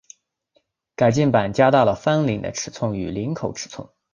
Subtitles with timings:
[0.95, 3.87] 改进版加大了翻领的尺寸与领口尺寸。